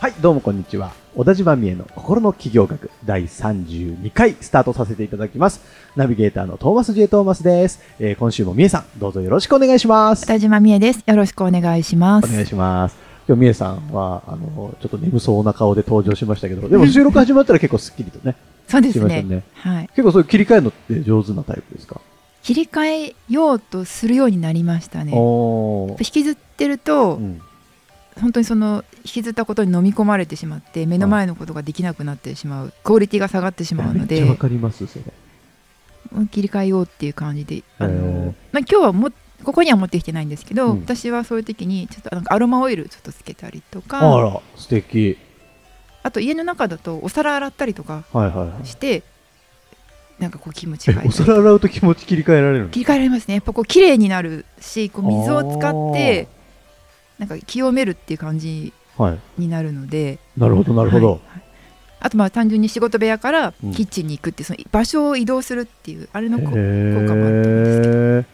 [0.00, 0.92] はい、どうもこんにちは。
[1.16, 5.60] 小田島美恵の心の起業学第32回スタートさせていただきます。
[5.96, 7.08] ナビゲーターのトーマス J.
[7.08, 7.80] トーマスです。
[7.98, 10.24] えー今週も美恵さん、どうぞよろしくお願いします。
[10.24, 11.02] 田島美恵です。
[11.04, 12.28] よろしくお願いします。
[12.28, 12.96] お願いします。
[13.26, 18.36] 今日美恵さんは、あの、ちょっと眠そうな顔で登場しましたけど、でも収録始まったら結構スッキリとね。
[18.68, 19.88] そうですねねはい。
[19.88, 22.00] 結構そういう切り替えるのって上手なタイプですか？
[22.44, 25.12] 切り替えようとするようになりましたね。
[25.12, 27.40] 引きずってると、うん。
[28.20, 34.24] 本当にその引きずったことに飲み込まれてしまって目の前のことができなくなってしまう、クオリティが下がってしまうので。
[34.24, 35.04] わかります、それ。
[36.30, 39.10] 切り替えようっていう感じで、あのまあ、今日はも
[39.44, 40.80] ここには持ってきてないんですけど、うん。
[40.80, 45.18] 私はそういう時にちょっとなんかアロマオイルちょっとつけたりとあか、ら、素敵。
[46.02, 48.66] あと家の中だとお皿洗ったりとかはいはいはい。
[48.66, 49.02] して
[50.18, 52.70] なんかこう気持ちお皿洗うと気持ち切り替えられるの？
[52.70, 53.34] 切り替えられますね。
[53.34, 56.28] やっぱこう綺麗になるしこう水を使って
[57.18, 59.18] なんか清めるっていう感じはい。
[59.38, 60.18] になるので。
[60.36, 61.06] なるほど、なるほど。
[61.06, 61.18] はい。
[61.30, 61.42] はい
[62.00, 63.72] あとまあ単純に仕事部屋からうん。
[63.72, 67.94] キッチンに行くっていうその場所を移動するっていうあれの効果もあったんですけど。
[67.94, 68.24] ー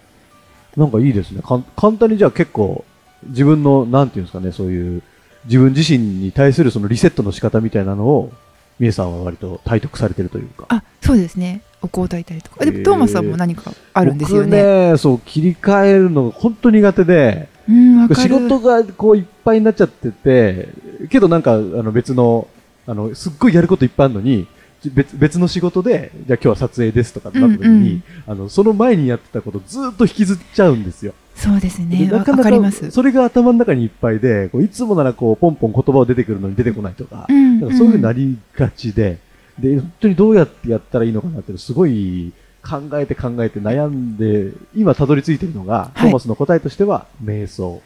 [0.77, 1.41] なんかいいですね。
[1.41, 2.85] かん簡単にじゃあ結構
[3.29, 5.03] 自分の、なんていうんですかね、そういう
[5.47, 8.33] 自分自身に対するそのリセットの仕方みたいなのを、
[8.79, 10.67] みえさんは割と体得されてるというか。
[10.69, 11.63] あそうですね。
[11.81, 12.65] お香を炊いたりとか。
[12.65, 14.47] でもトーマスさんも何かあるんですよね。
[14.47, 14.57] 僕
[14.93, 20.69] ね、そう、切り替えるのが本当苦手で、うん仕事がこういっぱいになっちゃってて、
[21.11, 22.49] けどなんかあの別の、
[22.87, 24.47] あの、すっごいやることいっぱいあるのに、
[24.93, 28.03] 別別の仕事で、じゃあ今日は撮影ですとかってなった時に、うんうん。
[28.27, 31.15] あの、その前にやってたことずっと引きずっちゃうんですよ。
[31.35, 32.91] そうですでねなかなかかります。
[32.91, 39.19] それが頭の中にいっぱいで、こういつもならこうポンポン言葉を出てくるのに出てこないとか、うんなんかそういうふうになりがちで、
[39.59, 42.33] で、本当にどうやってやったらいいのかなってすごい
[42.65, 46.03] 考えて考えて悩んで、今たどり着いてるのが、はい。
[46.03, 47.83] トーマスの答えとしては、瞑想。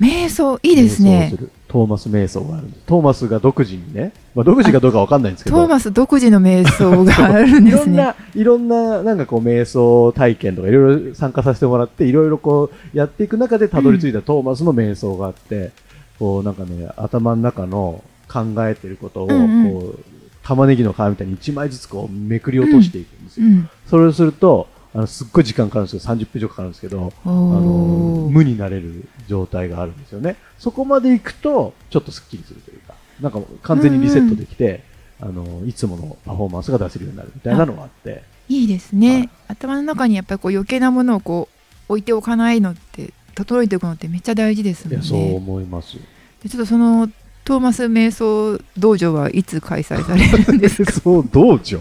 [0.00, 1.50] 瞑想いいです瞑ねする。
[1.68, 2.68] トーマス瞑想がある。
[2.86, 8.14] トーマスが独自にね、まあ、独自かどうかわかんないんですけど、トーマス独自の瞑想があるんですね。
[8.34, 15.70] いろんな、いろんな、なんかこう、瞑想体験とかいろいろ参加させてもらって、いろいろこう、やっていく中でたどり着いたトーマスの瞑想があって、
[16.18, 19.66] こう、なんかね、頭の中の考えてることを、こうんうん。
[19.78, 19.94] う、
[20.42, 23.46] 玉ねぎの皮みたいに一枚ずつこう、めくり落としていくんですよ。
[23.46, 23.70] うん。
[23.86, 30.36] それをすると、あの、すっごい時間かかるんですけど、30分以上かかるんですけど、あの無になれる状態があるんですよね。
[30.58, 34.84] そこまで行くと、ちょっとスッキリするというか、なんか完全にリセットできて、
[35.20, 39.30] あの、いつものパフォーマンスが出せるようになるみたいなのがあって、いいですね、はい。
[39.48, 41.48] 頭の中にやっぱりこう余計なものをこ
[41.88, 45.96] う置いておかないのって整えておくのってめっちゃ大事ですもんいや、そうね思います。
[46.42, 47.08] でちょっとその
[47.44, 50.92] トーマス瞑想道場はいつ開催されるんですか？
[50.92, 51.80] そう、道場？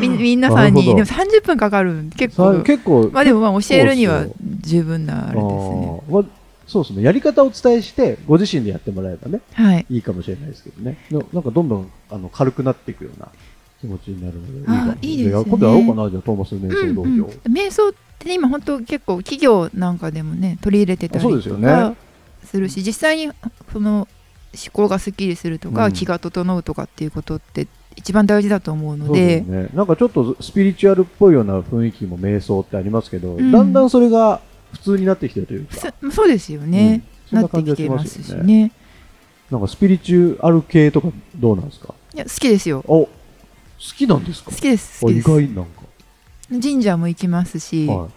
[0.00, 2.04] み皆さんにでも30分かかる。
[2.16, 4.26] 結さ構結構、まあでもまあ教えるには
[4.60, 6.00] 十分なあれですね。
[6.68, 7.02] そうですね。
[7.02, 9.86] やり方をお伝えして、ご自身でやってもらえばね、はい。
[9.90, 10.98] いいかもしれないですけどね。
[11.10, 13.28] のなんかどんどんあの軽くなっていくような
[13.80, 15.36] 気持ちになるので、いいですね。
[15.36, 17.22] や今度やろうかな、じゃあ、トーマス瞑想道うんうん。
[17.22, 17.28] 場。
[17.50, 21.28] 瞑想ってね今本当結構企業なんかでもね取り入れてたりと
[21.58, 21.96] か
[22.44, 23.32] するし実際に
[23.72, 24.06] その
[24.54, 25.92] 思考がすっきりするとか、うん。
[25.92, 27.66] 気が整うとかっていうことって
[27.96, 29.42] 一番大事だと思うので。
[29.42, 29.68] ね。
[29.74, 33.52] なんかちょっとスピリチュアルっぽいような雰囲気も瞑想ってありますけど、うん。
[33.52, 34.40] だんだんそれが
[34.72, 37.02] 普通になってきてるというか、そそうですよね、
[37.32, 37.40] うん。
[37.40, 38.42] そんなってきてますしね。
[38.42, 38.72] ね
[39.50, 41.92] なんかスピリチュアル系とかどうなんですか？
[42.14, 42.84] いや好きですよ。
[42.86, 43.10] お好
[43.78, 44.50] きなんですか？
[44.52, 45.28] 好きです意きです。
[45.28, 45.82] 外なんか。
[46.50, 48.08] 神社も行きますし、は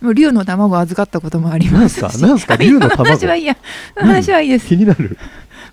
[0.00, 2.12] もう竜の卵を預かったこともありますし。
[2.12, 2.26] すか？
[2.26, 2.56] なんすか？
[2.56, 3.36] 竜のその話は卵。
[3.36, 3.56] いいや
[3.94, 4.68] 話はいいです。
[4.68, 5.18] 気になる。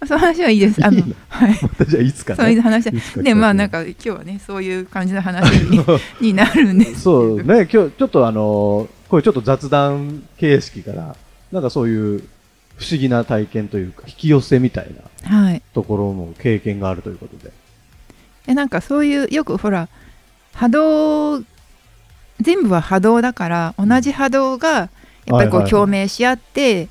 [0.06, 0.86] その話はいいです。
[0.86, 1.16] あのいいの？
[1.30, 1.60] はい。
[1.62, 2.38] またじゃあいつかね。
[2.38, 2.92] そういう話
[3.24, 3.78] でまあなんか。
[3.78, 5.80] か今日はねそういう感じの話に
[6.20, 7.02] になるんです。
[7.02, 11.16] そうね、今日ちょっとあのーこれちょっと雑談形式から、
[11.52, 12.20] なんかそういう
[12.76, 14.88] 不思議な体験というか、引き寄せみたい
[15.22, 15.62] なはい。
[15.74, 17.52] ところの経験があるということで。
[18.48, 19.90] でなんかそういうよくほら
[20.54, 21.40] 波動
[22.40, 24.90] 全部は波動だから同じ波動がやっぱ
[25.26, 26.88] りこはいはいはいう共鳴し合って、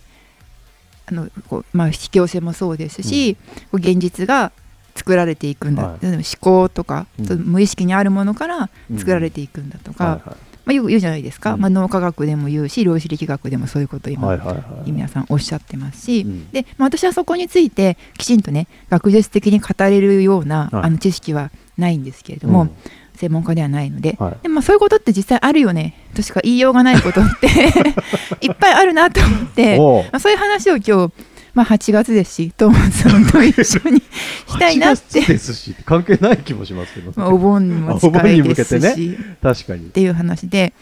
[1.06, 3.40] あのこうまあ引き寄せもそうですし、こ
[3.74, 4.52] う現実が
[4.94, 6.06] 作られていくんだ、はい。
[6.06, 7.38] 思考とか、うん。
[7.44, 10.36] 無意識にあるものから作られていくんだとか、はいはい。
[10.64, 11.60] まあ、よく言うじゃないですか、うん。
[11.60, 14.54] まあ、脳科学でも言うし量子力学でもそういうことを今、はいはいは
[14.86, 14.90] い。
[14.90, 16.50] 皆さんおっしゃってますし、うん。
[16.50, 20.82] で、まあ、私はそこについてきちんとね学術的に語れるような、はい。
[20.84, 22.70] あの知識はないんですけれども、うん。
[23.16, 24.16] 専門家ではないので。
[24.18, 24.36] はい。
[24.42, 27.46] でもまあそういうことって実際あるよねとしか言いようがないことって
[28.40, 31.12] いっぱいあるなと思って、まあ、そういう話を今日、
[31.54, 38.94] まあ、8月ですしトーマスさんと一緒にしたいなっ8て月ですし、関係ない気もしますけど、まあお盆も近いです向けてね。
[38.94, 39.86] し、確かに。
[39.86, 39.88] っ。
[39.90, 40.72] ていう話で。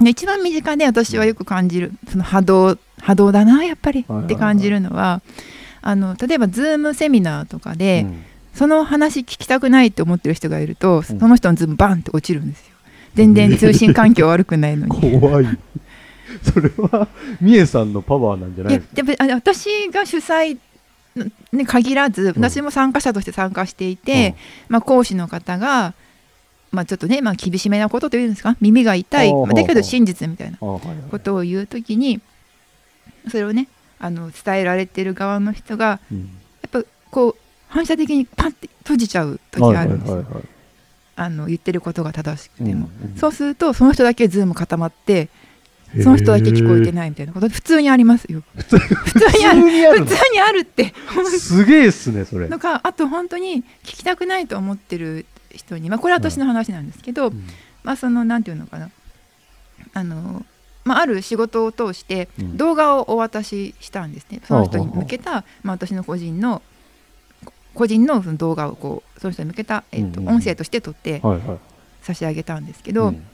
[0.00, 5.22] で一番身近で私はよく感じるその波動波動だなやっぱりって感じるのは
[5.80, 8.24] あの例えばズームセミナーとかで、うん。
[8.56, 11.02] その話聞きたくないって思ってる人がいると、ん。
[11.04, 12.75] その人のズームバンって落ちるんですよ
[13.16, 15.20] 全然通信環境悪くないのに。
[15.20, 15.46] 怖い。
[16.42, 17.08] それは、
[17.40, 19.02] みえさんのパワーなんじゃないいやですか？
[19.02, 20.58] でもあの私が主催
[21.52, 22.42] に限らずうん。
[22.42, 24.36] 私も参加者として参加していて、
[24.68, 25.94] まあ、講師の方が、
[26.72, 28.56] まあ、ちょっとね、まあ、厳しめなことというんですか？
[28.60, 30.78] 耳が痛い、まあだけど真実みたいなこ
[31.22, 32.20] とを言うときに
[33.30, 36.18] それをねあの伝えられてる側の人がうん。
[36.62, 37.36] やっぱこう
[37.68, 40.55] 反射的にパンって閉じちゃう時があるんですよ、はいはいはいはい
[41.16, 42.74] あの言ってることが正しくても、う
[43.06, 43.16] んうん。
[43.16, 45.28] そうするとその人だけズーム固まって
[46.02, 48.42] その人だけ聞こえてないみたいなこと普通にありますよ。
[48.54, 48.76] 普通
[49.38, 50.60] にある普通にある。
[50.60, 50.92] って。
[51.38, 52.48] すげえっすね、それ。
[52.48, 57.46] のかあと本当に聞きたくないと思ってる人に、まあ、これは私の話なんですけど、うん。
[57.82, 58.90] まあそのなんていうのかな。
[59.94, 60.44] あの、
[60.84, 62.56] まあ、ある仕事を通してうん。
[62.56, 66.62] 動画をお渡ししたんですね、その人に向けた、まあ、私の個人の
[67.76, 71.22] 個人のその動画をこうその人に向けた、えっと音声として撮って。
[72.06, 73.26] 差し上げたんですけど、うん。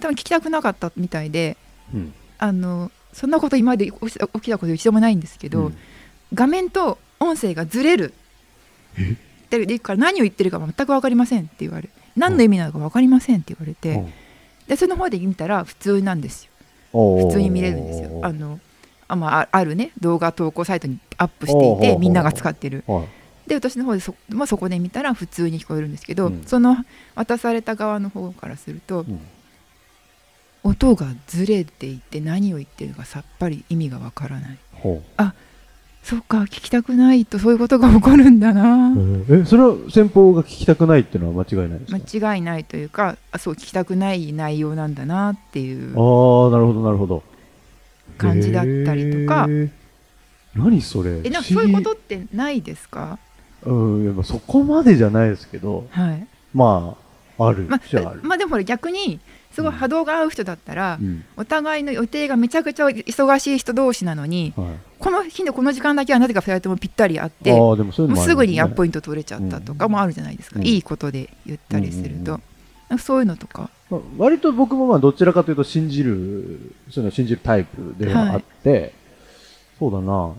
[0.00, 1.56] 多分聞きたくなかったみたいで
[1.94, 2.14] うん。
[2.38, 5.76] あのそんなこと今まで起きたこと一度もないんですけど、うん。
[6.34, 8.14] 画面と音声がずれる。
[8.94, 14.12] って言うから何を言ってるか全く分かりませんって言われ何の意味なのか分かりませんって言われて、うん。
[14.66, 16.50] でその方で見たら普通なんですよ。
[16.92, 18.20] 普通に見れるんですよ。
[18.22, 18.60] あの
[19.08, 22.84] あ,、まあ、ああるね動画投稿サイトにアップしていてみんなが使ってる。
[22.86, 23.17] はい
[23.48, 26.42] で私の方でそ,、まあ、そこで見たら普通に聞こえるんですけど、うん。
[26.46, 26.76] その
[27.16, 29.20] 渡された側の方からするとうん。
[30.64, 34.58] 音がずれていて何を言ってるのかさっぱり意味がわからない。
[34.74, 35.02] ほ
[36.02, 41.98] そっか聞きたくないとそういうことが起こるんだな、うえ、それは先方が聞きたくないっていうのは間違いないですか？
[41.98, 47.22] 間違いないというかあそう聞きたくない内容なんだなっていうああ、なるほど、なるほど。
[48.16, 49.46] 感じだったりとか。
[50.54, 51.20] 何それ？
[51.24, 53.18] えなんかそういうことってないですか？
[53.64, 56.26] うん、いやまあそこまでじゃないですけど、はい。
[56.54, 56.96] ま
[57.38, 58.20] あ、あるまある。
[58.22, 59.20] まあでも逆に
[59.52, 61.24] すごい波動が合う人だったら、うん。
[61.36, 64.66] お互いの予定がめちゃくちゃ忙しい人同士なのにはい、
[64.98, 70.66] この日のこの時間だけはなぜか2人ともぴったりあってああ、でもそうすぐにアねポイント取れちゃったとかもあるじゃないですか、うん。
[70.66, 72.42] いいことで言ったりすると、うんうんうん
[72.88, 73.70] なんかそういうのとか。
[73.90, 78.94] まあ割と僕もまあどちらかというと信じる、そういうのを信じるタイプではあって、
[79.78, 80.32] そうだな、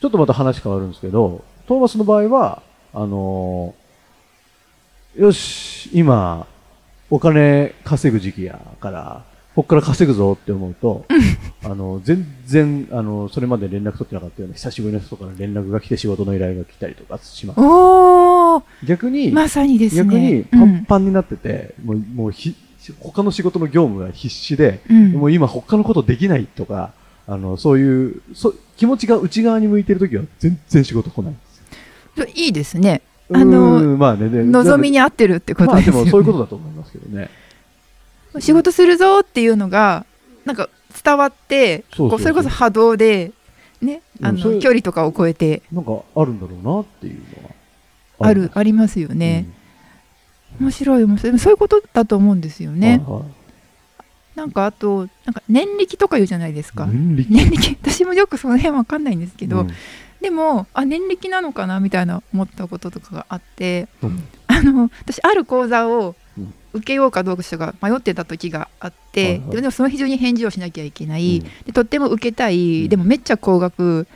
[0.00, 2.62] ちょっとまた話変わるんですけど、トーマスの場合は、
[2.92, 3.80] あのー
[5.16, 6.46] よし、今、
[7.10, 9.24] お金稼ぐ時期やから、
[9.56, 11.04] こっから稼ぐぞって思うと、
[11.64, 18.86] あの、全然、あの、それまで連絡取ってなかったような久しぶりの人から連絡が来て仕事の依頼が来たりとかします。
[18.86, 20.04] 逆に、まさにですね。
[20.04, 20.76] 逆にパうん。
[20.76, 22.54] ンパンになってて、もう、もうひ、
[23.00, 25.12] 他の仕事の業務が必死で、うん。
[25.14, 26.92] もう今他のことできないとか、
[27.26, 31.34] あの、そういう、そ気持ちが内側に向いてるときは全然仕事来ない。
[32.34, 33.02] いいですね。
[33.32, 37.30] あのまあね、で望みに合ってるってことまあですでよね、もそういうことだと思いますけどね。
[38.40, 40.04] 仕事するぞっていうのが
[40.44, 40.68] なんか
[41.04, 43.32] 伝わってそれこそ波動で
[43.80, 45.62] ねあの距離とかを超えて。
[45.72, 48.28] なんかあるんだろうなっていうのは。
[48.28, 48.50] ある。
[48.52, 49.46] ありますよね、
[50.60, 51.38] 面白い面白い。
[51.38, 52.80] そういうことだと思うんですようん。
[52.80, 53.22] ね、はいはい。
[54.36, 57.30] なんかあとなんか年力とか言うじゃないですか、年力？
[57.30, 57.76] 年力。
[57.82, 59.70] 私もよくその辺わかんないんですけど、うん
[60.20, 64.22] でもあ年力なのかなみたいな思ったこととかがあってうん。
[64.46, 66.54] あの私ある講座をうん。
[66.72, 69.56] 受けようかどうかが迷ってた時があって、はいはい。
[69.56, 71.64] でもその非常に返事をしなきゃいけない、うん。
[71.66, 72.88] でとっても受けたい、うん。
[72.88, 74.06] でもめっちゃ高額。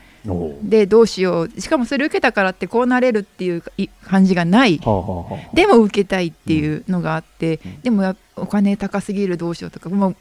[0.63, 1.61] でどうしよう。
[1.61, 4.79] しかもそれ受けたからってこうなれるっていうい感じがない。
[4.79, 7.81] はあはあはあでも受けたいっていうのがあって、うん。
[7.81, 10.17] でもやお金高すぎるどうしようとかもう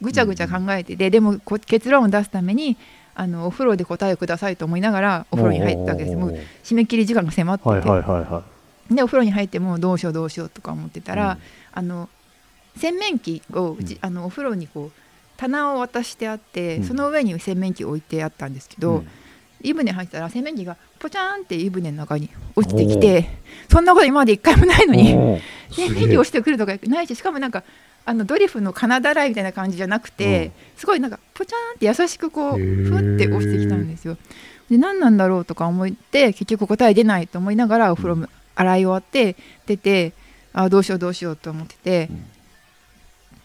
[0.00, 2.76] ぐちゃぐちゃ考えてて、でもこ結論を出すために
[3.14, 6.16] あのお風呂で答えをくださいと思いながらお風呂に入ったわけです。
[6.16, 8.42] もう締め切り時間が迫ってて、はいはいはいは
[8.90, 11.38] でお風呂に入ってもうどうしようどうしようとか思ってたら、うん。
[11.72, 12.08] あの
[12.76, 14.92] 洗面器をうち、うんあのお風呂にこう
[15.36, 16.84] 棚を渡してあって、うん。
[16.84, 19.08] その上に洗面器を置いてあったんですけど、うん。
[19.64, 23.30] 湯船入ったら洗面器がポチャーンって湯船の中に落ちてきて
[23.70, 25.40] そんなこと今まで一回もないのに
[25.70, 27.64] 洗面器落ちてくるとかないししかもなんか
[28.06, 34.16] あのドリフの金だらいみたいな感じじゃなくて、すごいなんかポチャーンって優しくこうふって落ちてきたんですよ。
[34.70, 40.12] で何なんだろうとか思って結局答え出ないと思いながらお風呂も洗い終わって出て
[40.52, 42.24] あどうしようどうしようと思ってて、うん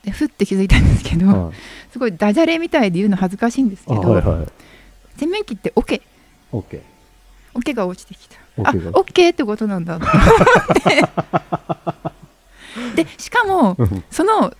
[0.01, 1.53] でふって気づいたんですけど、はい。
[1.91, 4.47] すごいダジャレみたいで言うの恥ずかしいんですけど、あはいはい。
[5.19, 6.01] 洗面器ってオケ。
[6.53, 6.81] オッケー
[7.53, 8.37] オケが落ちてきた。
[8.63, 10.19] あオッケーってことなんだと思っ
[12.03, 12.13] て
[12.95, 14.03] でしかもうん。
[14.11, 14.53] その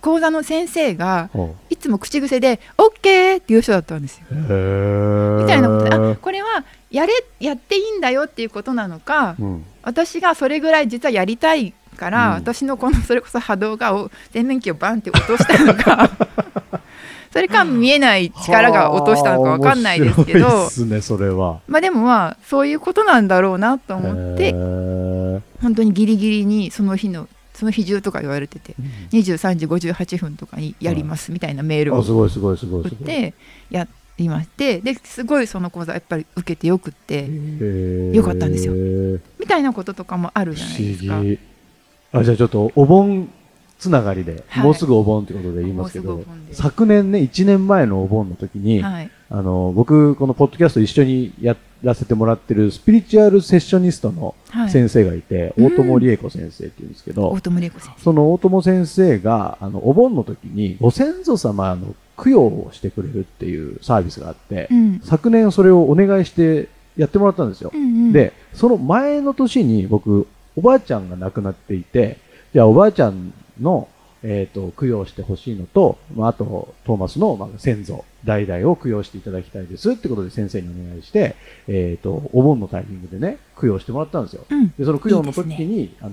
[0.00, 4.24] 講座の先生がおいつも口癖で「オッケー!」っていう人だったんですよ。
[4.30, 9.64] みたいなことであこれはやれやっていいんだよっていうことなのかうん。
[9.82, 12.34] 私がそれぐらい実はやりたいから、うん。
[12.34, 16.10] 私のこのそれこそ波動がお洗面器をバンって落としたのか。
[17.32, 20.68] それか見えない力が落としたのか分かんないですけど。
[21.68, 25.09] まあでもまあそういうことなんだろうなと思っへてー
[25.60, 28.74] 本当にギリギリにその日のその日中とか言われてて
[29.12, 33.34] 23時58分とかにやりますみたいなメールをあすごいすごいすごい送って
[33.70, 33.86] や
[34.16, 37.28] りましてですごいその講座やっぱり受けてよくって
[38.12, 38.72] よかったんですよ。
[39.38, 41.22] みたいなこととかもあるじゃないですか。
[42.12, 43.28] あじゃあちょっとお盆
[43.78, 44.64] つながりで、はい。
[44.64, 64.76] もうすぐお盆ということで言いますけど昨年ね1年前のお盆の時に、はい、あの僕このポッドキャスト一緒にやらせてもらってるスピリチュアルセッショニストのはい、先生がいて、うん大友理恵子先生っていうんですけど、大友玲子先その大友先生があのお盆の時にご先祖様の供養をしてくれるっていうサービスがあって、生。
[64.76, 67.70] うん昨年それをお願いしてやってもらったんですよ。
[67.72, 72.18] うんうん、で、その前の年に僕、おばあちゃんが亡くなっていて、
[72.52, 73.88] じゃあおばあちゃんの、
[74.22, 81.36] えっ、と、供養してほしいのと、まあ、あと、トーマスの、まあ、先祖、代々を供養していただきたいですってことで先生にお願いして、
[81.68, 84.44] えっ、と、お盆のタイミングでね、供養してもらったんですよ。
[84.50, 86.12] うん、で、その供養の時いいですに、あの、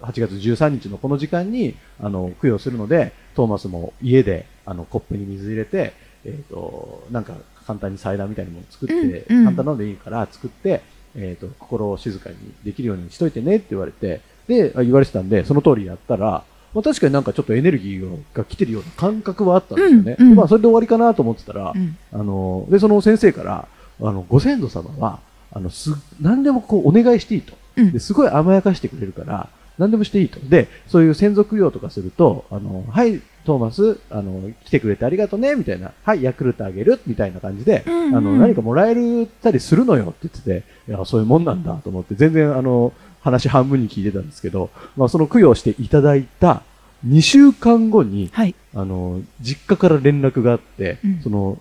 [0.00, 5.92] 8月13日のこの時間に、あの、供養するので、トーマスも家で、あの、コップに水入れて、
[6.24, 7.34] えっ、と、なんか
[7.66, 8.94] 簡単に祭壇みたいなもの作って、
[9.28, 9.44] うんうん。
[9.44, 10.82] 簡単なのでいいから作って、
[11.14, 16.44] えっ、と、心を静かにできるようにしといてねって言われて、で、あ言われてたんで、その通りやったら、
[16.74, 20.16] まあ、確かになんかちょっとエネルギーが来てるような感覚はあったんですよね。
[20.18, 23.68] うんうんまあ、それで終わりかなと思ってたら、うんあの、で、その先生から、
[24.00, 25.20] あの、ご先祖様は、
[25.52, 27.54] あの、す、何でもこう、お願いしていいと。
[27.76, 29.48] うんですごい甘やかしてくれるから、
[29.78, 30.40] 何でもしていいと。
[30.40, 46.62] で、そういう専属用とかすると、あの、はい、トーマス、あの、来てくれてありがとうね、みたいな、はい、ヤクルトあげる、みたいな感じで、うんうんあの、何かもらえるたりするのよって言ってて、いや、そういうもんなんだと思って、全然、あの、話半分に聞いてたんですけど、まあ、その供養していただいた
[47.06, 51.20] 2週間後に、はい、あの、実家から連絡があって、うん。
[51.22, 51.58] その、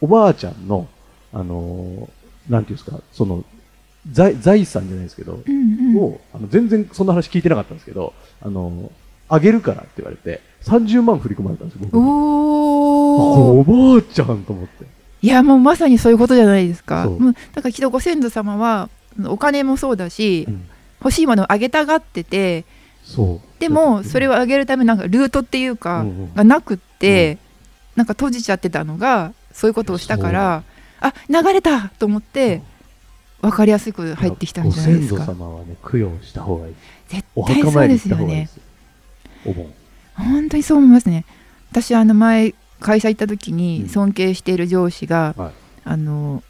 [0.00, 0.88] おばあちゃんの、
[1.32, 2.08] あの、
[2.48, 3.44] なんていうんですか、その、
[4.10, 8.90] 財財産じゃないですけど、うんうん、を、あの、全然そんな話聞いてなかったんですけど、あの、
[9.28, 14.86] あげるからって言われて、30万振り込まれたんですよ、僕おお、ばあちゃんと思って。
[15.22, 17.04] いやもうまさにそういうことじゃないですか。
[17.04, 17.20] そう。
[17.20, 18.88] もうだからきっとご先祖様は
[19.26, 20.64] お金もそうだし、うん
[21.00, 22.64] 欲しいものをあげたがってて、
[23.02, 23.60] そう。
[23.60, 27.38] でもそれは、をあげるためのなんかルートっていうか、うんうんがなくって、
[27.96, 30.62] なんか閉じちゃってたのがそういうことをしたから、
[31.00, 32.62] あ流れたと思って
[33.40, 35.20] 分かりやすく入ってきたんじゃないですか。
[35.20, 36.74] ご先祖様はね、供養した方がいい。
[37.08, 38.48] 絶お対そうですよね。
[39.44, 39.72] お盆。
[40.14, 41.24] 本当にそう思いますね。
[41.70, 45.52] 私あの前会社行った時うんに尊敬している上司が、はい
[45.82, 46.42] あの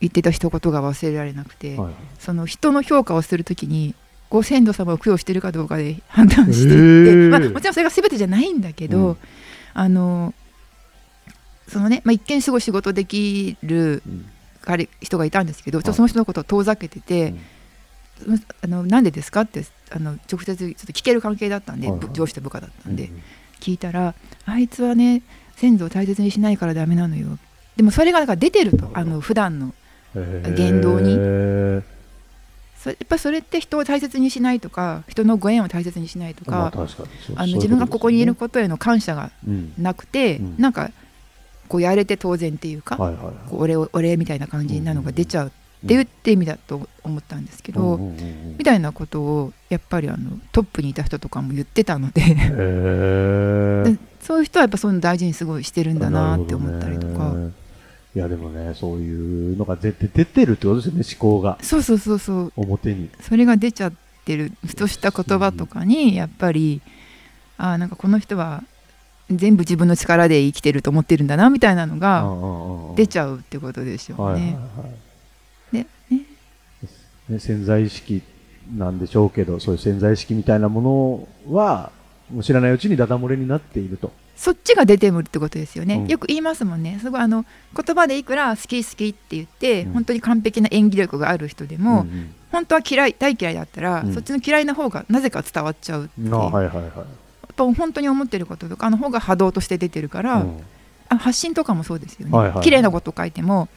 [0.00, 1.94] 言ってた一言が忘れられなくて、はい。
[2.18, 3.94] その人の評価をする時に
[4.28, 9.16] ご先祖様を供養してるかどうかで判断していって、へーまあ、もちろんそれが全てじゃないんだけど、うん。
[9.74, 10.34] あの
[11.68, 14.26] そのね、まあ、一見すごい仕事できるうん。
[14.62, 17.34] 彼人がいたんですけど、ちょっとはいその人のことを遠ざけてて、
[18.26, 18.42] うん。
[18.62, 22.08] あのなんでですかってあの直接ちょっと聞ける関係だったんで、はいはい。
[22.08, 23.22] ぶ上司と部下だったんで、うん
[23.60, 24.14] 聞いたら
[24.46, 25.22] あいつはね
[25.56, 27.38] 先祖を大切にしないからダメなのよ。
[27.76, 29.74] でもそれがなんか出てるとあの普段の
[30.14, 31.82] 言動に。
[32.86, 36.86] やっぱそれって人を大切にしないとか人のご縁を大切にしないとまあか、
[37.36, 39.30] あの自分がここにいるとことへの感謝が
[39.76, 40.54] なくて、うん。
[40.58, 40.90] なんか
[41.68, 43.34] こうやれて当然っていうか、うんはいはいはい。
[43.50, 45.50] こうお礼をお礼みたいな感じなのが出ちゃうっ
[45.86, 48.22] ていうって意味だと思ったんですけど、うんうんうんう
[48.54, 48.56] ん。
[48.56, 52.22] みたいなことをやっぱりあのトップにいた人とかも言ってたので
[54.20, 57.34] そういう人はやっぱそういうの大事にすごいしてるんだなって思ったりとか、
[58.14, 61.58] いやでもねそういうのが絶対出てるってことですよね思考が。
[61.62, 62.52] そうそうそうそう。
[62.56, 63.10] 表に。
[63.20, 63.92] それが出ちゃっ
[64.24, 66.82] てるふとした言葉とかにやっぱり
[67.56, 68.64] ああなんかこの人は
[69.30, 72.24] 全部自分の力で生きてると思ってるんだなみたいなのが
[72.96, 74.58] 出ちゃゃうってことでしょうはいはいね。
[74.76, 76.18] はい。
[76.18, 76.26] でね。
[77.28, 78.22] ね、潜在意識
[78.76, 81.92] なんでしょうけど、そういう潜在意識みたいなものは、
[82.32, 84.12] もう知らないうちにダダ漏れになっていると。
[84.40, 86.06] そっちが出てくるってことですよね、うん。
[86.06, 86.98] よく言いますもんね。
[87.02, 87.44] すごいあの
[87.76, 89.92] 言葉でいくら好き好きって言って、うん。
[89.92, 94.14] 本当に完璧な演技力がある人でも、ん本当は嫌い大嫌いだったら、うん。
[94.14, 96.84] そっちの嫌いな方がなぜか伝わっちゃうっていう、はいはいはい。
[96.86, 96.94] やっ
[97.54, 100.62] ぱ本当に思ってることとかあの方が波動として出てるから、うん。
[101.10, 102.64] あ発信とかもそうですよね、はいはいはい。
[102.64, 103.68] 綺麗なこと書いても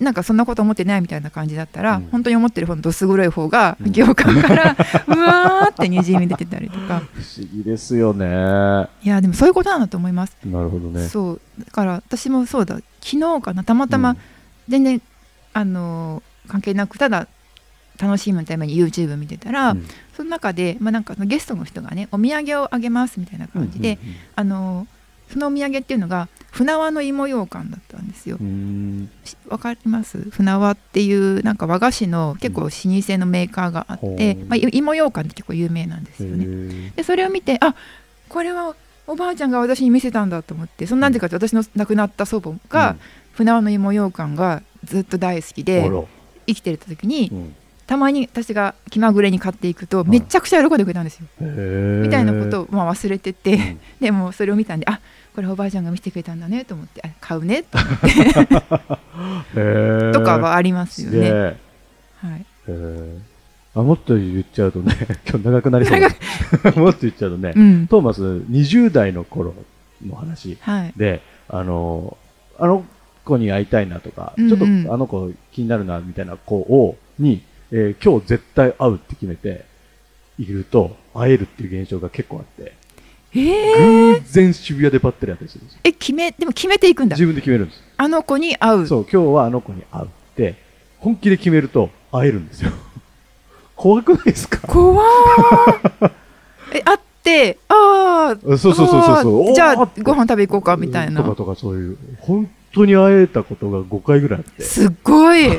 [0.00, 2.08] なんかそんなこと思ってないみたいな感じだったら、うん。
[2.10, 3.92] 本当に思ってる方のどす黒い方がうん。
[3.92, 7.02] 行間から うわーってにじみ出てたりとか。
[7.12, 8.26] 不思議ですよね。
[8.26, 11.08] ないやでもそういうことなんだと思います、るほどね。
[11.08, 11.40] そう。
[11.58, 12.76] だから私もそうだ。
[13.00, 14.16] 昨日かなたまたま
[14.68, 15.00] 全然、
[15.52, 17.26] あのー関係なくただ
[17.98, 19.86] 楽しむために YouTube 見てたら、うん。
[20.16, 23.98] その中で、まあ、なんかゲストの人がねお土産をあげますみたいな感じで、
[24.36, 24.86] あの
[25.30, 28.38] そのお土産っていうのが船輪の芋羊羹だったんですよ。
[29.48, 30.30] わかります？
[30.30, 34.44] 船輪っていうなんか和菓子の結構老舗のメーカーがあって、う。
[34.44, 36.44] んまあ、い芋羊羹って結構有名なんですへよね。
[36.44, 36.94] ー。
[36.94, 37.74] でそれを見てあ
[38.28, 42.96] これはおばあちゃんが私に見せたんだと思ってそのなんでかって私の亡くなった祖母が
[43.32, 45.90] 船輪の芋羊羹がずっと大好きうんで
[46.46, 50.08] 生きてる時にうんたまに私が気まぐれに買っていくとい。
[50.08, 51.26] めちゃくちゃ喜んでくれたんですよ。
[51.40, 52.00] へー。
[52.02, 53.80] みたいなことをまあ忘れてて、うん。
[54.00, 55.00] でもそれを見たんであ
[55.34, 60.12] これおばあちゃんが見せてくれたんだねと思ってあ買うねと へー。
[60.12, 61.56] とかはありますよね。
[62.20, 62.46] はい、
[63.74, 64.94] あもっと言っちゃうとね、
[65.28, 66.00] 今日長くなりそう。
[66.00, 66.08] だ
[66.76, 67.86] もっと言っちゃうとね、うん。
[67.88, 69.54] トーマス20代の頃
[70.06, 70.92] の話はい。
[70.96, 72.16] で、あの、
[72.58, 72.84] あの
[73.24, 74.48] 子に会いたいなとか、うんうん。
[74.48, 77.42] ちょっとあの子気になるなみたいな子を、に、
[77.76, 79.64] えー今日絶対会うって決めて
[80.38, 82.72] いると、会えるっていう現象が結構あって、
[83.34, 85.80] えー、偶然渋谷でばったり会ったりするんですよ。
[85.82, 87.16] え決めでも決めていくんだ。
[87.16, 87.82] 自分で決めるんです。
[87.96, 88.86] あの子に会う。
[88.86, 90.54] そう、今日はあの子に会うって、
[91.00, 92.70] 本気で決めると会えるんですよ。
[93.74, 94.58] 怖くないですか？
[94.68, 96.10] 怖ー。
[96.74, 99.22] え会ってああそうそうそうそう。
[99.22, 99.54] そう。
[99.54, 101.22] じゃあご飯食べ行こうかみたいな。
[101.24, 105.58] とかとかそういう、本当に会えたことが5回ぐらいあって、すっごい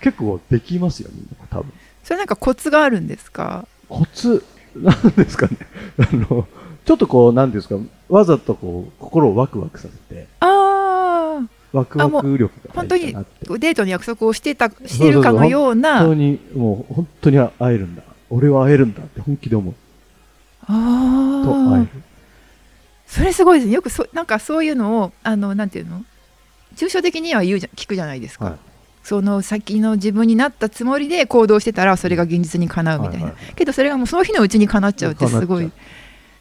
[0.00, 1.72] 結構できますよ、みんな、多分。
[2.04, 3.66] それなんかコツがあるんですか？
[3.88, 4.44] コツ、
[4.76, 5.56] なんですかね。
[5.98, 6.46] あの、
[6.84, 7.76] ちょっとこう、なんですか、
[8.08, 11.40] わざとこう、心をワクワクさせて、あ
[11.72, 16.00] ワクワク力が本当にデートの約束をしてたしてるかのよう本な。
[16.04, 18.02] 当に、もう本当に会えるんだ。
[18.30, 19.74] 俺は会えるんだって本気で思う。
[20.66, 21.88] と会ああえる。
[23.06, 23.74] それすごいですね。
[23.74, 26.04] よくそなんかそういうのをあのなんていうの？
[26.76, 28.54] 抽象的には言うじゃ聞くじゃないですか、はい
[29.06, 35.70] その先の自分になったつもりで行動してたらそれが現実にかなうみたいな、はいはいけどそれがもうその日のうちにかなっちゃうってすごい。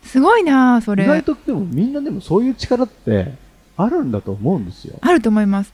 [0.01, 1.04] すごいなあそれ。
[1.04, 3.34] 意外とでもみんなでもそういう力って
[3.78, 4.97] あるんだと思うんですよ。
[5.01, 5.73] あると思います。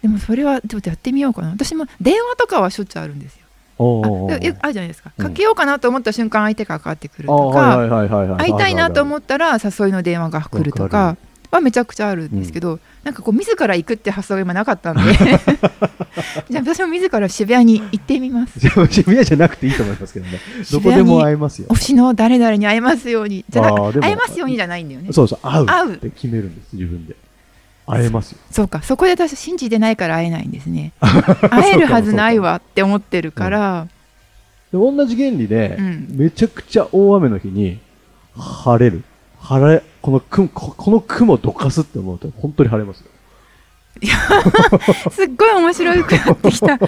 [0.00, 1.50] でもそれはちょっとやってみようかな。
[1.50, 3.44] 私も電話とかはしょっちゅうあるんですよ。
[3.80, 4.36] ああ
[4.68, 5.10] るじゃないですか。
[5.18, 11.16] うんかけようかなと思った瞬間相手がかかってくるとか、会いたいなと思っったら誘いの電話が来るとか
[11.50, 15.02] はめちゃくちゃあるんですけど、なんかこう自ら行くって発想が今なかったんで。
[16.50, 18.60] じゃあ私も自ら渋谷に行ってみます。
[18.90, 20.38] 渋谷じゃなくていいと思いますけどね。
[20.70, 21.68] どこでも会えますよ。
[21.68, 21.76] 推。
[21.76, 25.12] しの誰々に会えますようにじゃなあ会えますようにじゃないんだよね。
[25.12, 25.94] そうそう、会う会う。
[25.94, 27.16] って決めるんです、自分で。
[27.86, 28.38] 会えますよ。
[28.50, 30.92] そうかそこで私信じてないから会えないんですね。
[31.50, 33.88] 会えるはずないわって思ってるから。
[34.70, 36.06] で同じ原理で、うん。
[36.10, 37.78] めちゃくちゃ大雨の日に
[38.36, 39.02] 晴れる。
[39.40, 43.10] 晴れ、この雲、ここの雲どかすって思うと本当に晴れますよ。
[45.12, 46.78] すっごい面白くなってきた。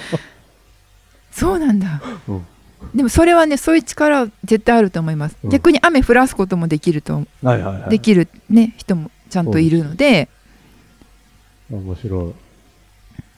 [1.31, 2.01] そうなんだ。
[2.29, 2.47] うん。
[2.95, 5.51] でもそれはねそういう力絶対あると思います、うん。
[5.51, 7.91] 逆に雨降らすこともできるとはいはいはい。
[7.91, 10.31] できる、ね、人もちゃんといるので。
[11.71, 12.33] 面白い。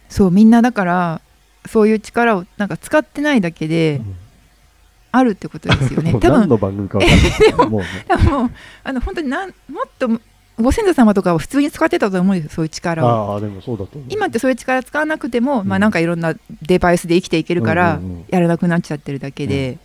[0.08, 1.20] そうみんなだから
[1.66, 4.16] そういう力をなんか使ってないだけでうん
[5.12, 6.12] あるってことですよね。
[6.14, 6.30] 多分。
[6.40, 7.32] 何の番組か分かんない。
[7.38, 7.68] けど。
[7.68, 7.82] もう
[8.82, 10.08] あの本当になんもっと
[10.60, 13.32] ご先祖様とかは普通に使ってたと思うんですよそういう力を。
[13.34, 14.06] ああ、でもそうだと思う。
[14.08, 19.78] 今ってそういう力使わなくても、うんまあなんかいろんなデバイスで生きていけるからやらなくなっちゃってるだけで、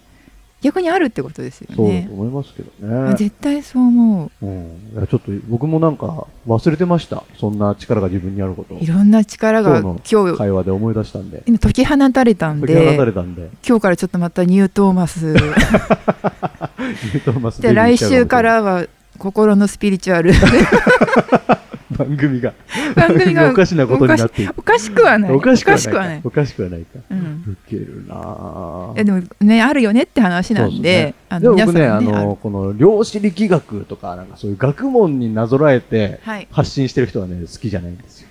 [0.61, 3.15] 逆にあるってことですよねそう思いますけどね。
[3.15, 7.23] 絶対そう思うん、いやちょっと僕もなんか忘れてました。
[7.39, 11.43] そんな力が自分にあることいろんな力が今今日会話で思い出したんで。
[11.45, 13.49] 今解き放たれたん解き放たでれたんで。
[13.67, 18.85] 今日からちょっとまたニュートーマス ニュートンマスで来週からは
[19.17, 20.37] 心のスピリチュアルど
[21.91, 22.53] 番組が。
[22.95, 26.21] 番組がおかしなことになっていくおかしくはないおかしくはない。
[26.23, 26.99] おかしくはないか。
[27.09, 27.43] うん。
[27.47, 28.95] ウケるなぁ。
[28.95, 36.47] いやでもねあるよねって話なんであのでも僕ね、あの、この量子力学とか、なんかそういう学問になぞらえてはい。
[36.51, 38.27] 発信してる人はね、好きじゃないんですよ。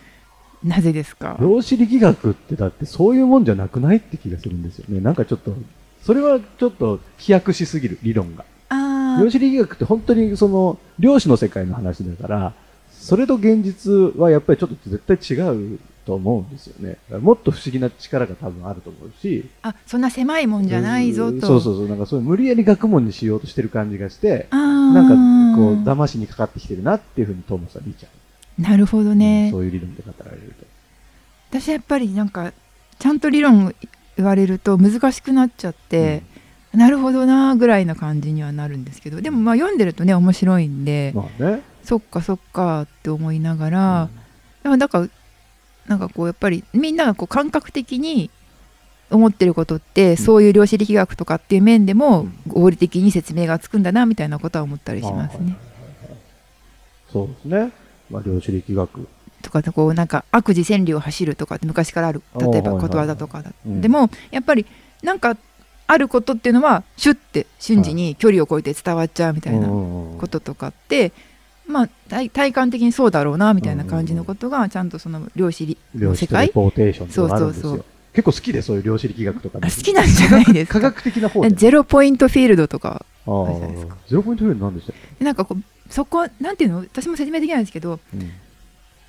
[0.64, 1.37] なぜですか？
[1.40, 5.01] 量子力学ってだってそういうもんじゃなくないって気がするんですよね。
[5.01, 5.55] なんかちょっと、
[6.03, 8.45] それはちょっと飛躍しすぎる、理論が。
[8.69, 12.53] あ量子力学って本当にその、量子の世界の話だから、
[13.07, 16.97] それと現実はやっぱりちょっと絶対違うと思うんですよね。
[17.21, 28.09] もっと不思議な力が多分あると思うし、あそんな狭いもんじゃないぞとそうそうそう、なんかそういう無理やり学問にしようとしてる感じがして、なんかこう、騙しにかかってきてるなっていうふうにトーマスは見ちゃ
[28.59, 28.62] う。
[28.62, 30.66] なるほどうねんそういう理論で語られると。
[31.51, 32.53] 私やっぱりなんか
[32.99, 33.73] ちゃんと理論
[34.16, 36.23] 言われると難しくなっちゃって、
[36.73, 41.62] なるほどなぐらいな感じにはなるんですけどでもまあ読んでるとね面白いんで、まあね。
[41.87, 44.09] そっかそっかって思いながら、
[44.62, 45.09] でもだから
[45.87, 48.31] なんかこうやっぱりみんながこう感覚的に
[49.11, 52.35] 思ってることって、そういう量子力学とかっていう面でもうん。
[52.49, 55.57] 合理的に説明がつくんだなみたいなことは思ったりしますね。
[57.12, 57.72] そうですね。
[58.11, 59.09] まあ、量子力学。
[59.42, 62.22] とかこうなんか悪事千里を走るとかって昔からある。
[62.35, 64.66] 例えばことわざとかでもやっぱり
[65.03, 65.37] なんか
[65.87, 71.12] あることっていうのはシュッて瞬時に距離を超えて伝わっちゃうみたいなここととかって、
[71.66, 77.62] まあ体体感的にそうだろうなみたいな感じのことがちゃんとその量子の世界とレポーテーションとかあるんですよ。
[77.62, 77.85] そうそう。
[78.16, 80.81] 結構好きで、そういう量子力学とか、あ好きなんじゃないですか。
[80.81, 81.50] 科学的な方で。
[81.50, 83.96] ゼロポイントフィールドとかあああるじゃないですか。
[84.09, 88.31] ゼロポイントフィールドなんでしたっでなんかこうそこなんていうの私も説明できないんですけどけ、うん。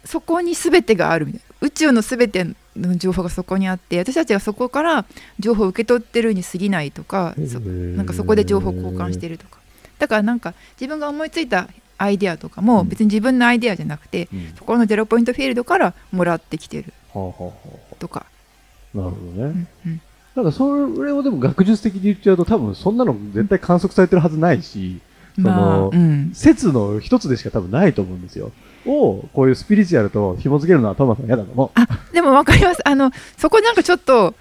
[0.04, 5.06] そこに全てがあるみたいな宇宙の全ての情報がそこにあって私たちがそこから
[5.39, 9.60] 情報を受け取ってるに過ぎないとかそなんかそこで情報交換してるとか。
[10.00, 16.94] だからなんか自分が思いついたアイデアとかもうん別に自分のアイデアじゃなくてうんそこのゼロポイントフィールドからもらってきてる
[18.00, 18.26] とか、
[18.96, 19.44] あなるほどね。
[19.44, 20.02] うんうん
[20.36, 25.02] なんかそれをでも学術的に言っちゃうと多分そんなの絶対観測されてるはずないし、
[25.36, 28.52] そまあのうん説の一つでしか多分ないと思うんですよ。
[28.86, 31.72] を、こういうスピリチュアルと紐付けるのはトーマスは嫌だと思う。
[31.74, 34.36] あでも分かりますあのそこなんかちょっと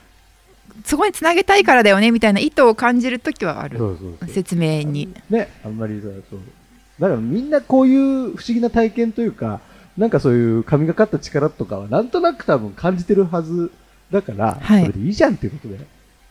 [0.85, 4.29] そこにつなげたいからだよねみたいな意図を感じる時はあるそうそうそう。
[4.29, 6.41] 説明にね、あんまりそう。
[6.99, 9.61] だからみんなこういう不思議な体験というか、
[9.99, 13.71] なんかそういう神がかった力とかはなんとなく多分感じてるはず
[14.13, 14.83] だから、はい。
[14.83, 15.79] それでいいじゃんっていうことで。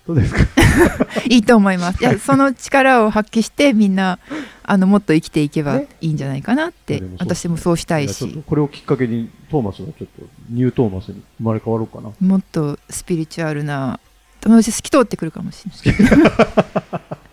[0.07, 0.41] どうですか？
[1.27, 1.99] いいと思います。
[1.99, 2.03] い。
[2.03, 4.19] やその力を発揮してみんな
[4.63, 8.43] あのもっと生きていけばねいいんじゃないかなって、でもそう私もそうしたいし。
[8.45, 12.11] これをきっかけにトーマスはちょっとニュートーマスに生まれ変わろうかな。
[12.19, 13.99] もっとスピリチュアルな
[14.41, 16.21] 友達透き通ってくるかもしれない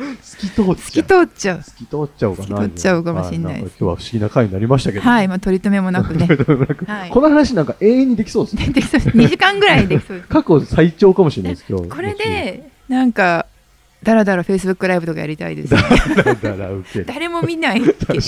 [0.00, 1.26] 透き通っ透きちゃう。
[1.26, 1.62] 通っちゃう。
[1.62, 2.48] 透き通っちゃうかな。
[2.48, 3.52] 透き通っちゃうかもしんない。
[3.54, 5.02] はんか今日は不思議な回になりましたけど。
[5.02, 6.26] はい、まあ、取り留めもなくね。
[6.86, 7.10] はい。
[7.10, 8.68] この話なんか永遠にできそうですね。
[8.72, 10.28] できそう2時間ぐらいできそうです。
[10.30, 11.88] 過去最長かもしれないです、今日。
[11.88, 13.46] これでなんか
[14.02, 15.70] だらだらフェイスブックライブとかやりたいです。
[15.70, 15.82] だ
[16.22, 17.06] らだら受ける。
[17.06, 17.80] 誰も見ない。
[17.80, 18.22] 確かに。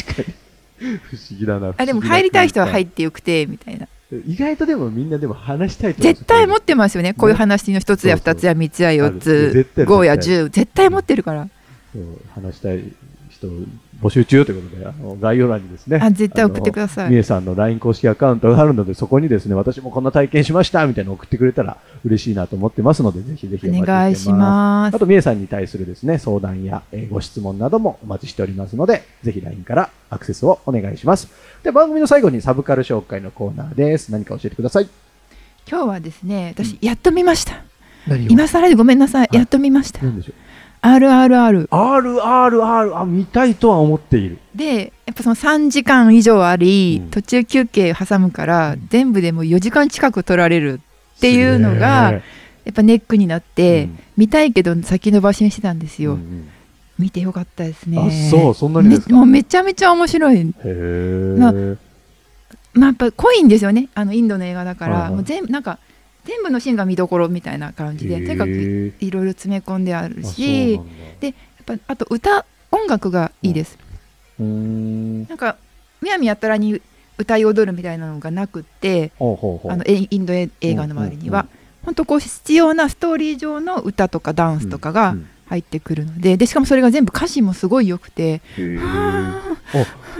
[0.78, 1.74] 不思議だな。
[1.76, 3.86] あでも入りたい人は入っってよくてみたいな。
[4.26, 7.14] 意外とでもみんなでも話したい絶対持ってますよね。
[7.14, 8.82] こういう話の1つやそうそう2つや3つ。
[8.82, 11.48] や4あるつ絶対5や絶10絶対持ってるから
[12.34, 12.82] 話したい
[13.30, 13.48] 人
[14.02, 15.98] 募集中ということで、あの概要欄にですね。
[16.02, 31.28] あ絶対送ってくださいみえさんの LINE 公式アカウントがあるので、そこにですね、私もこんな体験しましたみたいなの送ってくれたら嬉しいなと思ってますので、ぜひぜひお願いしますあと、みえさんに対するですね、相談や、えーご質問などもお待ちしておりますので、ぜひ LINE からアクセスをお願いします。
[31.62, 34.10] で、番組の最後にサブカル紹介のコーナーです。
[34.12, 34.88] 何か教えてください。
[35.70, 37.62] 今日はですね私やっと見ました
[38.08, 40.34] 何今更でごめんなさいいやっと見ました何でしょう？
[40.82, 44.38] RRR ?RRR、あ、見たいとは思っている。
[44.54, 47.10] でやっぱその3時間以上あり、うん。
[47.10, 50.80] 途中休憩挟むから全部でもう4時間近く取られる
[51.16, 52.20] っていうのがや
[52.70, 53.98] っぱネックになって、うん。
[54.16, 56.06] 見たいけど先延ばしにしてたんですえ。
[56.06, 56.48] よ、うんうん。
[56.98, 57.98] 見てよかったですね。
[57.98, 59.10] あ、そう、そんなにですか？
[59.10, 60.44] めもうめちゃめちゃ面白い。
[61.38, 61.52] まあ
[62.74, 63.88] まあやっぱ濃いんですよね。
[63.94, 65.12] あのインドの映画だから、はいはい。
[65.12, 65.78] もう全部なんか
[66.24, 70.80] 全部のシーンが見どころみたいな感じで、とにかくいろいろ詰め込んであるあし
[71.20, 73.78] でやっぱあと歌音楽がいいです、
[74.38, 75.26] うーん。
[75.26, 75.56] なんか
[76.00, 76.80] むやみやったらに
[77.18, 79.12] 歌い踊るみたいなのがなくって。
[79.18, 81.48] あのえインド映画の周りには、うん
[81.84, 88.40] 本当こう必要なストーリー上の歌とかダンスとかがうん入ってくるのででしかもそれが全部歌詞もすごい良くて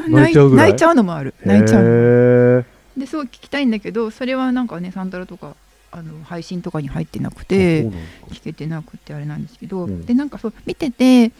[0.08, 0.70] 泣いちゃうぐらい？
[0.70, 1.34] 泣いちゃうのもある。
[1.44, 2.66] 泣いちゃう。
[2.96, 5.54] ですごい聞きたいんだけどそれはなんかねサンタラとか
[5.92, 7.84] あの配信とかに入ってなくて
[8.30, 10.06] 聞けてなくてあれなんですけど、うん。
[10.06, 11.32] でなんかそう見てて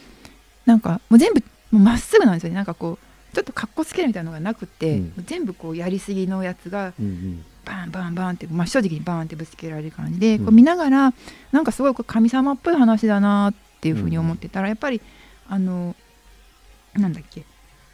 [0.66, 2.56] なんかもう全部もうまっすぐなんですよね。
[2.56, 5.12] なんかこうちょっとかっこつけるみたいなのがなくて、うん。
[5.24, 7.44] 全部こうやりすぎのやつがうんうん。
[7.64, 10.44] バンバンバンって真正直にバンってぶつけられる感じで、うん。
[10.44, 11.14] こう見ながら
[11.50, 15.00] なんかすごい神様っぽい話だなっていうふうに思ってたら、やっぱり
[15.48, 15.96] あの
[16.94, 17.44] なんだっけ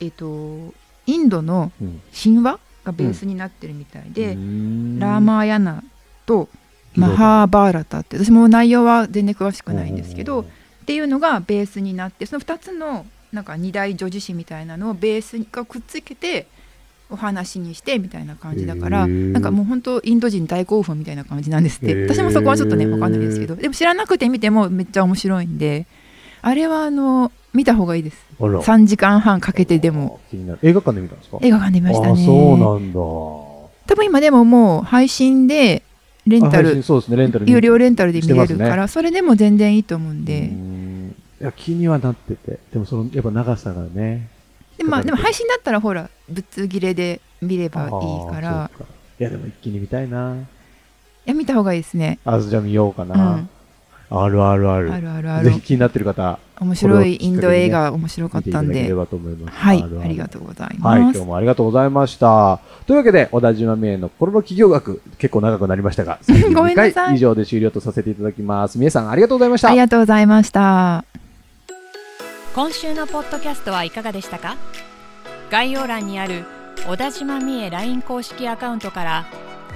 [0.01, 0.75] えっ、と
[1.07, 2.01] インドのうん。
[2.13, 5.85] 神話がベースになってるみたいで、ラーマーヤナ
[6.29, 6.49] と
[6.95, 10.45] マハーバーラタって私も内容は全然詳しくないんですけど、っ
[10.87, 16.47] ていうのがベースになってその2つのなんか二大女子誌みたいなのをベースがくっつけて
[17.11, 22.07] お話にしてみたいな感じだからなんかもう本当インド人大興奮みたいな感じなんですって。
[22.07, 23.57] 私もそこはちょっとね分かんないですけど。
[23.57, 25.87] でも知らなくて見てもめっちゃ面白いんで。
[26.41, 28.19] あれはあの見た方がいいです。
[28.41, 28.61] あら。
[28.61, 30.21] 3時間半かけてでも。
[30.63, 31.39] 映画館で見たんですか？
[31.41, 32.13] 映画館で見ましたね。
[32.13, 32.99] あそうなんだ。
[32.99, 35.83] 多分今でももう配信で
[36.29, 41.15] レンタルそうですねレンタル有料レンタルで見れるから、それでも全然いいと思うんで、うーん。
[41.41, 42.59] いや気にはなってて。
[42.73, 44.29] でもそのやっぱ長さがね。
[44.77, 45.11] でまあ、で。
[45.11, 47.91] も配信だったらほらぶつ切れで見ればいい
[48.31, 48.71] から。
[48.77, 48.85] か。
[49.21, 50.37] いやでも一気に見たいな。
[50.37, 50.47] い
[51.25, 52.19] や見た方がいいですね。
[52.25, 53.51] あじゃあ見ようかな、うん
[54.11, 54.93] あるあるある。
[54.93, 55.45] あるあるある。
[55.45, 58.73] ぜひ気になってる方面白いインド映画面白か見ってたんで。
[58.73, 59.57] いただければと思います。
[59.59, 60.01] はいるる。
[60.01, 62.61] ありがとうございはい、ます、今日もありがとうございました。
[62.87, 66.19] というわけで、小田島美恵の心の企業学、結構長くなりましたが、
[66.55, 66.93] ごめんなさい。
[66.93, 68.79] 32回以上で終了とさせていただきます。
[68.79, 69.69] 美恵さん、ありがとうございました。
[69.69, 69.77] あり。
[69.77, 71.05] がとうございました。
[72.55, 74.57] 今週のポッドキャストはいかがでしたか？
[75.51, 76.45] 概要欄にある
[76.89, 79.27] 小田島美恵 LINE 公式アカウントから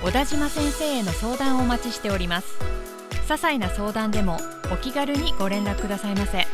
[0.02, 2.58] 小田島先生への相談をお待ちしております
[3.32, 4.36] 些細な相談でも
[4.70, 6.46] お気軽にご連絡くださいませ。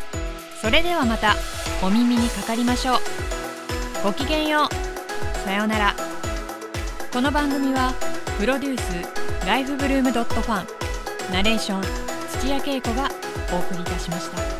[0.60, 1.34] それではまた
[1.82, 2.98] お耳にかかりましょう。
[4.04, 5.38] ごきげんよう。
[5.44, 5.96] さようなら。
[7.12, 7.92] この番組は
[8.38, 10.66] プロデュースライフブルームドットファン。
[11.32, 11.82] ナレーション
[12.40, 13.10] 土屋恵子が
[13.52, 14.57] お送りいたしました。